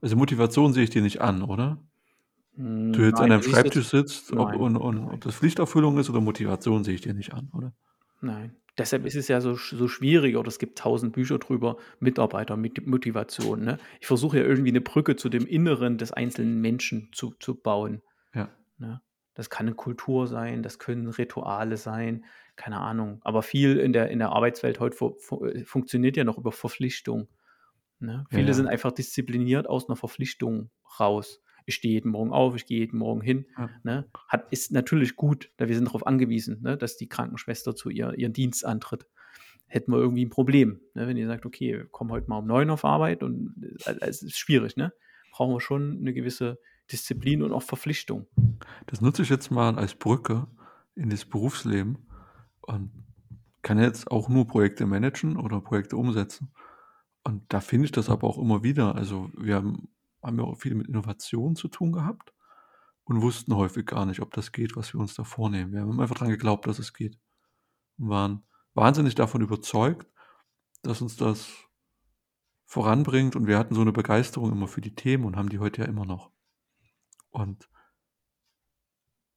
[0.01, 1.79] Also, Motivation sehe ich dir nicht an, oder?
[2.57, 5.11] Hm, Du jetzt an nein, deinem siehst es Schreibtisch sitzt, ob nein, und und nein.
[5.11, 7.73] ob das Pflichterfüllung ist oder Motivation, sehe ich dir nicht an, oder?
[8.21, 8.57] Nein.
[8.79, 12.87] Deshalb ist es ja so so schwierig oder es gibt 1000 Bücher drüber, Mitarbeiter mit
[12.87, 13.79] Motivation, ne?
[14.01, 18.03] Ich versuche ja irgendwie 'ne Brücke zu dem Inneren des einzelnen Menschen zu zu bauen,
[18.35, 18.57] Ja.
[18.79, 19.03] ne?
[19.35, 22.25] Das kann 'ne Kultur sein, das können Rituale sein,
[22.57, 23.21] keine Ahnung.
[23.25, 26.53] Aber viel in der in der Arbeitswelt heut fu fu äh, funktioniert ja noch über
[26.53, 27.29] Verpflichtung,
[28.01, 28.27] ne?
[28.31, 28.57] Ja, Viele ja.
[28.57, 31.43] sind einfach diszipliniert aus 'ner Verpflichtung raus.
[31.67, 33.81] Ich stehe jeden Morgen auf, ich gehe jeden Morgen hin, Ja.
[33.85, 34.11] ne?
[34.29, 38.15] Hat ist natürlich gut, weil wir sind darauf angewiesen, ne, dass die Krankenschwester zu ihr
[38.19, 39.07] ihren Dienst antritt.
[39.69, 42.71] Hätten wir irgendwie 'n Problem, ne, wenn die sagt: „Okay, komm heute mal um 9
[42.71, 44.93] auf Arbeit“ und äh, es ist schwierig, ne?
[45.31, 46.59] Brauchen wir schon 'ne gewisse
[46.93, 48.29] Disziplin und auch Verpflichtung.
[48.87, 50.47] Das nutze ich jetzt mal als Brücke
[50.95, 52.06] in das Berufsleben
[52.67, 52.93] und
[53.63, 56.53] kann jetzt auch nur Projekte managen oder Projekte umsetzen.
[57.25, 58.95] Und da finde ich das aber auch immer wieder.
[58.97, 59.89] Also, wir haben
[60.23, 62.35] haben ja auch viel mit Innovation zu tun gehabt
[63.05, 65.73] und wussten häufig gar nicht, ob das geht, was wir uns da vornehmen.
[65.73, 67.19] Wir haben einfach dran geglaubt, dass es geht
[67.99, 70.09] und waren wahnsinnig davon überzeugt,
[70.83, 71.49] dass uns das
[72.67, 75.83] voranbringt und wir hatten so 'ne Begeisterung immer für die Themen und haben die heute
[75.83, 76.31] ja immer noch.
[77.31, 77.69] Und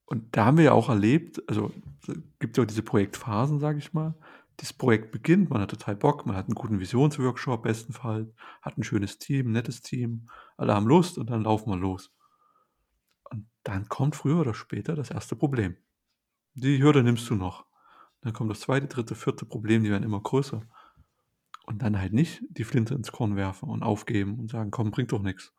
[0.09, 1.71] und da haben wir ja auch erlebt also,
[2.39, 4.15] gibt ja auch diese Projektphasen, sage ich mal.
[4.57, 8.29] Das Projekt beginnt, man hat total Bock, man hat 'n guten Visionsworkshop bestenfalls,
[8.61, 12.09] hat 'n schönes Team, nettes Team, alle haben Lust und dann laufen wir los.
[13.31, 15.35] Und dann kommt früher oder später das 1.
[15.35, 15.75] Problem.
[16.55, 17.65] Die Hürde nimmst du noch.
[18.21, 19.45] Dann kommt das 2., 3., 4.
[19.45, 20.63] Problem, die werden immer größer.
[21.67, 25.11] Und dann halt nicht die Flinte ins Korn werfen und aufgeben und sagen: „Komm, bringt
[25.13, 25.53] doch nix.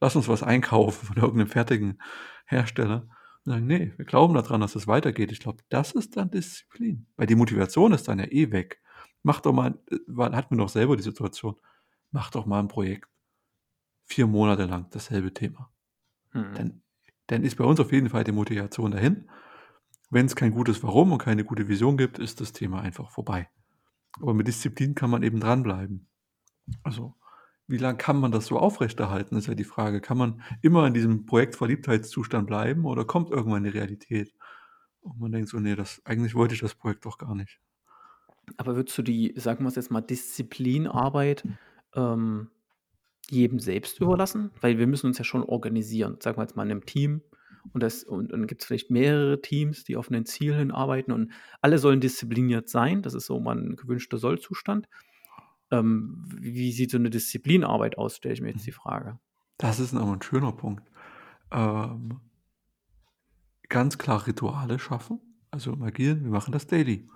[0.00, 2.00] Lass uns was einkaufen von irgend 'nem fertigen
[2.46, 3.08] Hersteller.“
[3.46, 6.30] Und sagen: „Ne, wir glauben da dran, dass es weitergeht.“ Ich glaube, das ist dann
[6.30, 8.82] Disziplin, weil die Motivation ist dann ja eh weg.
[9.22, 9.78] Mach doch mal
[10.18, 11.56] hatten wir doch selber die Situation,
[12.12, 13.08] mach doch mal 'n Projekt
[14.06, 15.70] 4 Monate lang dasselbe Thema.
[16.34, 16.66] Mhm.
[16.66, 16.82] Dann
[17.28, 19.30] dann ist bei uns auf jeden Fall die Motivation dahin.
[20.10, 23.48] Wenn's kein gutes Warum und keine gute Vision gibt, ist das Thema einfach vorbei.
[24.20, 26.08] Aber mit Disziplin kann man eben dranbleiben.
[26.84, 27.14] Also,
[27.68, 30.00] wie lang kann man das so aufrechterhalten, ist ja die Frage.
[30.00, 34.34] Kann man immer in diesem Projektverliebtheitszustand bleiben oder kommt irgendwann die Realität?
[35.00, 37.58] Und man denkt so: „Ne, das eigentlich wollte ich das Projekt doch gar nicht.“
[38.56, 41.44] Aber würdest du die, sagen wir's jetzt mal, Disziplinarbeit,
[41.94, 42.50] ähm,
[43.30, 44.50] jedem selbst überlassen?
[44.60, 47.22] Weil wir müssen uns ja schon organisieren, sagen wir jetzt mal in 'nem Team
[47.72, 51.78] und das und dann gibt's vielleicht mehrere Teams, die auf 'nen Ziel hinarbeiten und alle
[51.78, 53.02] sollen diszipliniert sein.
[53.02, 54.88] Das ist so mein gewünschter Sollzustand.
[55.72, 58.72] Ähm, wie sieht so 'ne Disziplinarbeit aus, stelle ich mir jetzt die Mhm.
[58.72, 59.18] Frage.
[59.58, 60.90] Das ist aber 'n schöner Punkt.
[61.52, 62.20] Ähm
[63.70, 65.20] ganz klar Rituale schaffen.
[65.50, 67.06] Also, im Agilen, wir machen das Daily.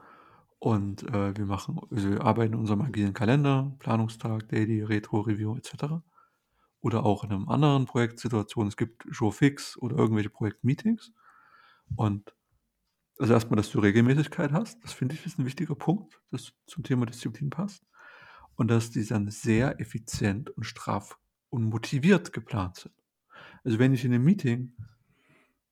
[0.61, 5.57] Und, äh, wir machen also, wir arbeiten in unserem agilen Kalender, Planungstag, Daily, Retro, Review
[5.57, 6.05] et cetera.
[6.83, 8.69] Oder auch in 'nem anderen Projektsituation.
[8.69, 11.13] Es gibt Jour fixe oder irgendwelche Projektmeetings.
[11.97, 12.35] Und
[13.19, 14.83] also, erst mal, dass du Regelmäßigkeit hast.
[14.85, 17.85] Das finde ich, ist 'n wichtiger Punkt, das zum Thema Disziplin passt.
[18.61, 21.17] Und dass die dann sehr effizient und straff
[21.49, 22.95] und motiviert geplant sind.
[23.65, 24.73] Also, wenn ich in 'nem Meeting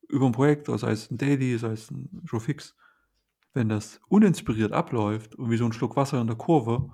[0.08, 2.74] über 'n Projekt sei es 'n Daily, sei es 'n Jour fixe
[3.54, 6.90] wenn das uninspiriert abläuft und wie so 'n Schluck Wasser in der Kurve,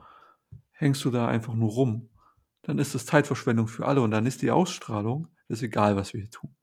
[0.73, 2.11] hängst du da einfach nur rum,
[2.63, 6.21] dann ist das Zeitverschwendung für alle und dann ist die Ausstrahlung ist egal, was wir
[6.23, 6.57] hier tun.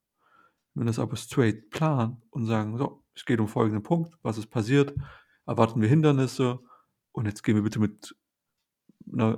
[0.76, 4.18] Wenn das aber straight planen und sagen: „So, es geht um folgenden Punkt.
[4.24, 4.96] Was ist passiert?
[5.48, 6.60] Erwarten wir Hindernisse?
[7.14, 8.21] Und jetzt gehen wir bitte mit“ ne,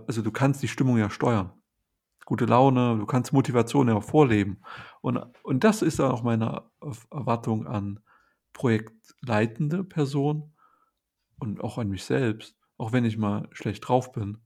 [0.07, 1.51] also, du kannst die Stimmung ja steuern.
[2.25, 4.61] Gute Laune, du kannst Motivation ja auch vorleben.
[5.01, 6.63] Und und das ist auch meine
[7.11, 7.99] Erwartung an
[8.53, 10.55] projektleitende Personen
[11.39, 12.57] und auch an mich selbst.
[12.77, 14.39] Auch wenn ich mal schlecht drauf bin,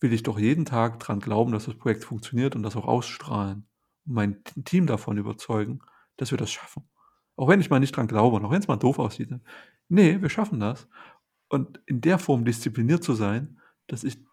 [0.00, 3.68] will ich doch jeden Tag dran glauben, dass das Projekt funktioniert und das auch ausstrahlen
[4.06, 5.80] und mein Team davon überzeugen,
[6.16, 6.88] dass wir das schaffen.
[7.36, 9.40] Auch wenn ich mal nicht dran glaube und auch wenn's mal doof aussieht, ne?
[9.88, 10.88] Ne, wir schaffen das.
[11.48, 14.24] Und in der Form diszipliniert zu sein, dass ich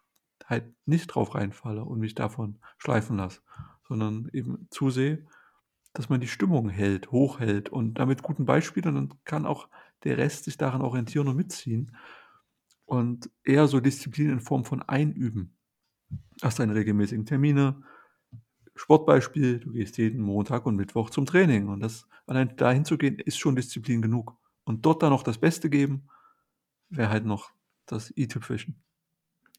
[0.46, 3.40] halt nicht drauf reinfalle und mich davon schleifen lasse,
[3.86, 5.26] sondern eben zusehe,
[5.92, 9.68] dass man die Stimmung hält hochhält und da mit guten Beispielen dann kann auch
[10.04, 11.96] der Rest sich daran orientieren und mitziehen.
[12.84, 15.56] Und eher so Disziplin in Form von Einüben.
[16.40, 17.82] Hast deine regelmäßigen Termine.
[18.74, 23.18] Sportbeispiel, du gehst jeden Montag und Mittwoch zum Training und das allein dahin zu gehen,
[23.18, 24.36] ist schon Disziplin genug.
[24.64, 26.08] Und dort dann noch das Beste geben,
[26.88, 27.50] wäre halt noch
[27.86, 28.80] das i-Tüpfelchen.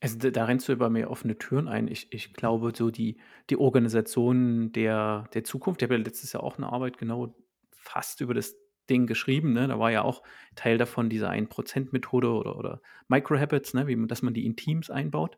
[0.03, 1.87] Also, da rennst du bei mir offene Türen ein.
[1.89, 3.17] Ich ich glaube, so die
[3.49, 7.35] die Organisation der der Zukunft ich habe ja letztes Jahr auch 'ne Arbeit genau
[7.71, 8.55] fast über das
[8.89, 9.67] Ding geschrieben, ne?
[9.67, 10.23] Da war ja auch
[10.55, 15.37] Teil davon diese 1 %-Methode oder oder Microhabits, ne, dass man die in Teams einbaut,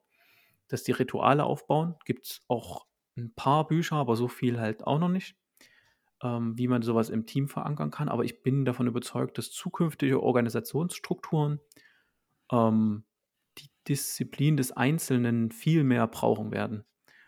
[0.70, 1.96] dass die Rituale aufbauen.
[2.06, 5.36] Gibt's auch 'n paar Bücher, aber so viel halt auch noch nicht,
[6.24, 8.10] ähm, wie man so was im Team verankern kann.
[8.10, 11.60] Aber ich bin davon überzeugt, dass zukünftige Organisationsstrukturen,
[12.52, 13.04] ähm,
[13.58, 16.86] die Disziplin des Einzelnen viel mehr brauchen werden,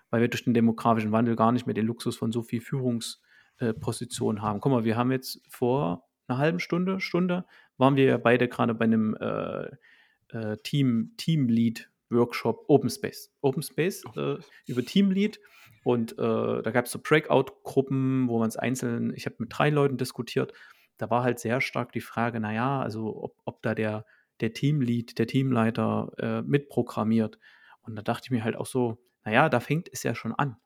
[0.09, 3.21] weil wir durch den demografischen Wandel gar nicht mehr den Luxus von so viel Führungs
[3.59, 4.59] äh, Positionen haben.
[4.62, 7.45] Guck mal, wir haben jetzt vor 'ner 1/2 Stunde, Stunde
[7.77, 9.69] waren wir ja beide grade bei 'nem, äh,
[10.29, 13.31] äh, Team Teamlead-Workshop Open Space.
[13.41, 14.51] Open Space, Open äh, Space.
[14.67, 15.39] über Teamlead
[15.83, 16.15] und, äh,
[16.63, 20.53] da gab's so Breakout-Gruppen, wo man's einzeln ich habe mit 3 Leuten diskutiert.
[20.97, 24.05] Da war halt sehr stark die Frage, na ja, also, ob ob da der
[24.41, 27.39] der Teamlead, der Teamleiter, äh, mitprogrammiert.
[27.84, 30.34] Und da dachte ich mir halt auch so: „Na ja, da fängt es ja schon
[30.34, 30.58] an,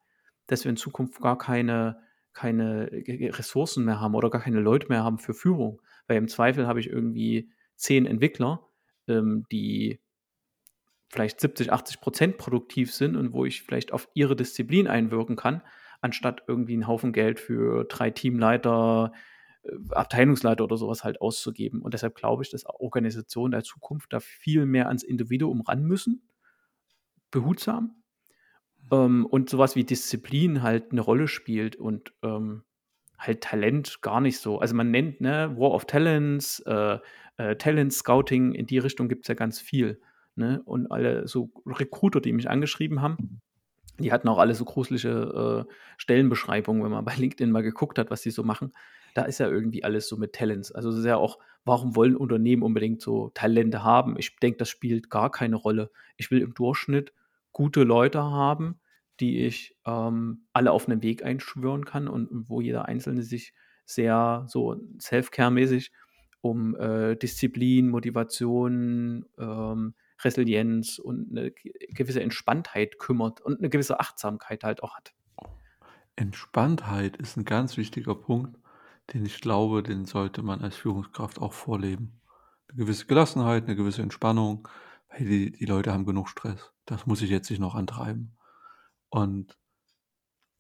[0.48, 2.00] dass wir in Zukunft gar keine
[2.34, 6.68] keine Ressourcen mehr haben oder gar keine Leute mehr haben für Führung.“ Weil im Zweifel
[6.68, 8.68] habe ich irgendwie 10 Entwickler,
[9.08, 10.00] ähm, die
[11.12, 15.62] vielleicht 70, 80 % produktiv sind und wo ich vielleicht auf ihre Disziplin einwirken kann,
[16.02, 19.14] anstatt irgendwie 'n Haufen Geld für 3 Teamleiter,
[19.92, 21.82] Abteilungsleiter oder so was halt auszugeben.
[21.82, 26.22] Und deshalb glaube ich, dass Organisationen der Zukunft da viel mehr ans Individuum ran müssen
[27.34, 27.96] behutsam,
[28.92, 32.64] ähm, und so was wie Disziplin halt 'ne Rolle spielt und, ähm,
[33.20, 34.60] halt Talent gar nicht so.
[34.60, 37.00] Also, man nennt, ne, War of Talents, äh,
[37.38, 40.02] äh, Talent Scouting, in die Richtung gibt's ja ganz viel,
[40.36, 40.62] ne?
[40.66, 43.42] Und alle so Recruiter, die mich angeschrieben haben,
[44.00, 48.12] die hatten auch alle so gruselige, äh, Stellenbeschreibungen, wenn man bei LinkedIn mal geguckt hat,
[48.12, 48.74] was die so machen.
[49.18, 50.72] Da ist ja irgendwie alles so mit Talents.
[50.72, 54.16] Also, es ist ja auch warum wollen Unternehmen unbedingt so Talente haben?
[54.20, 55.90] Ich denke, das spielt gar keine Rolle.
[56.18, 57.14] Ich will im Durchschnitt
[57.52, 58.80] gute Leute haben,
[59.20, 63.54] die ich, ähm, alle auf 'nen Weg einschwören kann und wo jeder Einzelne sich
[63.86, 65.92] sehr so Self-Care-mäßig
[66.42, 74.00] um, äh, Disziplin, Motivation, ähm, Resilienz und 'ne g gewisse Entspanntheit kümmert und 'ne gewisse
[74.00, 75.12] Achtsamkeit halt auch hat.
[76.18, 78.58] Entspanntheit ist 'n ganz wichtiger Punkt,
[79.14, 82.22] den ich glaube, den sollte man als Führungskraft auch vorleben.
[82.70, 84.68] 'Ne gewisse Gelassenheit, 'ne gewisse Entspannung,
[85.10, 86.74] weil die die Leute haben genug Stress.
[86.86, 88.38] Das muss ich jetzt nicht noch antreiben.
[89.10, 89.56] Und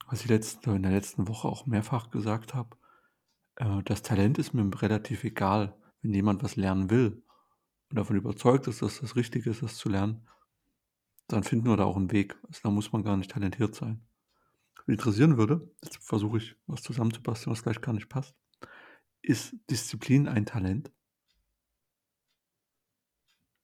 [0.09, 2.77] was ich letzten, in der letzten Woche auch mehrfach gesagt habe,
[3.57, 7.23] äh, das Talent ist mir relativ egal, wenn jemand was lernen will
[7.91, 10.27] und davon überzeugt ist, dass das Richtige ist, das zu lernen,
[11.29, 12.37] dann finden wir da auch einen Weg.
[12.47, 14.06] Also da muss man gar nicht talentiert sein.
[14.87, 18.35] Interessieren würde, jetzt versuche ich was zusammenzubasteln, was gleich gar nicht passt.
[19.21, 20.91] Ist Disziplin ein Talent?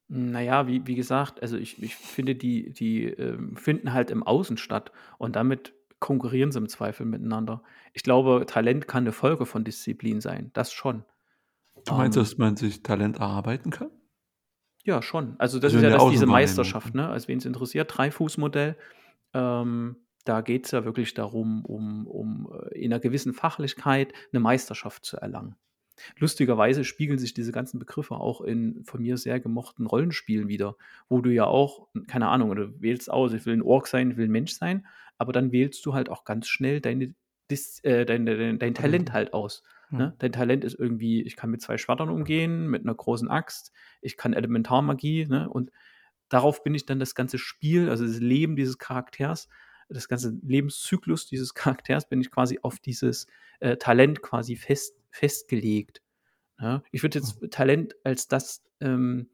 [0.10, 4.58] Naja, wie, wie gesagt, also ich, ich finde, die, die ähm, finden halt im Außen
[4.58, 7.64] statt und damit konkurrieren sie im Zweifel miteinander.
[7.94, 11.06] Ich glaube, Talent kann eine Folge von Disziplin sein, das schon.
[11.86, 13.90] Du meinst, Ähm, dass man sich Talent erarbeiten kann?
[14.84, 15.36] ja, schon.
[15.40, 16.26] Also das Also ist ja das, diese.
[16.26, 17.08] Meisterschaft, ne?
[17.10, 18.78] Also wen es interessiert, Dreifußmodell.
[19.34, 24.40] Ähm, da geht es ja wirklich darum, um, um äh, in einer gewissen Fachlichkeit eine
[24.40, 25.56] Meisterschaft zu erlangen.
[26.18, 30.76] Lustigerweise spiegeln sich diese ganzen Begriffe auch in von mir sehr gemochten Rollenspielen wieder,
[31.08, 34.18] wo du ja auch, keine Ahnung, du wählst aus, ich will ein Ork sein, ich
[34.18, 37.14] will ein Mensch sein, aber dann wählst du halt auch ganz schnell deine,
[37.52, 39.64] Dis, äh, dein, dein, dein Talent halt aus.
[39.92, 39.98] Ja.
[39.98, 40.16] Ne?
[40.18, 44.18] Dein Talent ist irgendwie, ich kann mit zwei Schwertern umgehen, mit einer großen Axt, ich
[44.18, 45.50] kann Elementarmagie, ne?
[45.50, 45.70] Und
[46.30, 49.50] darauf bin ich dann das ganze Spiel, also das Leben dieses Charakters,
[49.90, 53.28] das ganze Lebenszyklus dieses Charakters, bin ich quasi auf dieses
[53.60, 56.02] äh, Talent quasi fest, festgelegt.
[56.60, 56.84] Ja?
[56.92, 59.30] Ich würde jetzt Talent als das, ähm,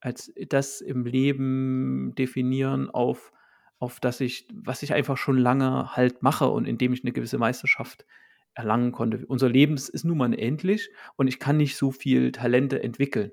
[0.00, 3.32] als das im Leben definieren, auf,
[3.78, 7.38] auf das ich, was ich einfach schon lange halt mache und indem ich eine gewisse
[7.38, 8.04] Meisterschaft
[8.54, 9.24] erlangen konnte.
[9.26, 13.32] Unser Leben ist nun mal endlich und ich kann nicht so viel Talente entwickeln.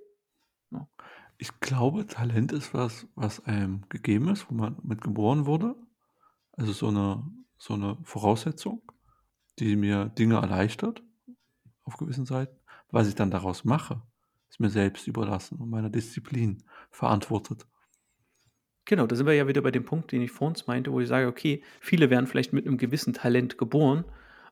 [1.42, 5.76] Ich glaube, Talent ist was, was einem gegeben ist, wo man mit geboren wurde.
[6.62, 7.24] Also so eine,
[7.58, 8.84] so eine Voraussetzung,
[9.58, 11.02] die mir Dinge erleichtert,
[11.86, 12.56] auf gewissen Seiten.
[12.92, 14.04] Was ich dann daraus mache,
[14.48, 17.66] ist mir selbst überlassen und meiner Disziplin verantwortet.
[18.86, 21.00] Genau, da sind wir ja wieder bei dem Punkt, den ich vor uns meinte, wo
[21.00, 24.06] ich sage, okay, viele werden vielleicht mit einem gewissen Talent geboren,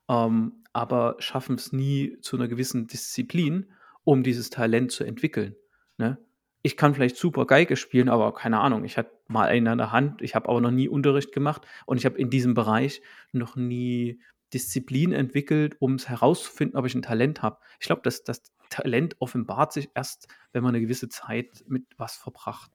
[0.07, 3.71] ähm, aber schaffen es nie zu einer gewissen Disziplin,
[4.03, 5.55] um dieses Talent zu entwickeln.
[5.99, 6.17] Ne?
[6.63, 9.91] Ich kann vielleicht super Geige spielen, aber keine Ahnung, ich hatte mal einen an der
[9.91, 13.55] Hand, ich habe aber noch nie Unterricht gemacht und ich habe in diesem Bereich noch
[13.55, 14.19] nie
[14.53, 17.59] Disziplin entwickelt, um es herauszufinden, ob ich ein Talent habe.
[17.79, 22.17] Ich glaube, dass das Talent offenbart sich erst, wenn man eine gewisse Zeit mit was
[22.17, 22.71] verbracht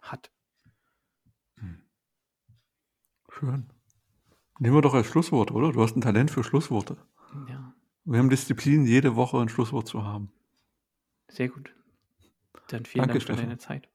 [0.00, 0.30] hat.
[3.30, 3.68] Schön.
[4.58, 5.72] Nehmen wir doch als Schlusswort, oder?
[5.72, 6.96] Du hast ein Talent für Schlussworte.
[7.48, 7.72] Ja.
[8.04, 10.32] Wir haben Disziplin, jede Woche ein Schlusswort zu haben.
[11.28, 11.74] Sehr gut.
[12.68, 13.44] Dann vielen Danke, Dank für Stefan.
[13.44, 13.88] deine Zeit.